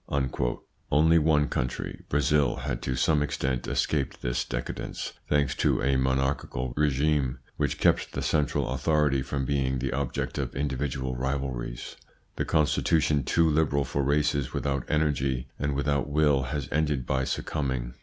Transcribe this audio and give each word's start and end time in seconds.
Only 0.89 1.19
one 1.19 1.47
country, 1.47 2.05
Brazil, 2.09 2.55
had 2.55 2.81
to 2.81 2.95
some 2.95 3.21
extent 3.21 3.67
escaped 3.67 4.23
this 4.23 4.43
decadence, 4.43 5.13
thanks 5.29 5.53
to 5.57 5.79
a 5.83 5.95
monarchical 5.95 6.73
regime 6.75 7.37
which 7.57 7.77
kept 7.77 8.13
the 8.13 8.23
central 8.23 8.69
authority 8.71 9.21
from 9.21 9.45
being 9.45 9.77
the 9.77 9.93
object 9.93 10.39
of 10.39 10.55
individual 10.55 11.15
rivalries. 11.15 11.97
This 12.35 12.47
constitution, 12.47 13.23
too 13.23 13.47
liberal 13.47 13.83
for 13.85 14.01
races 14.01 14.53
without 14.55 14.85
energy 14.89 15.49
and 15.59 15.75
without 15.75 16.09
will, 16.09 16.45
has 16.45 16.67
ended 16.71 17.05
by 17.05 17.23
succumbing. 17.23 17.93